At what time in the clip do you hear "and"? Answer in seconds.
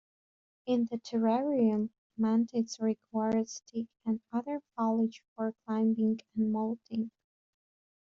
4.03-4.19, 6.35-6.51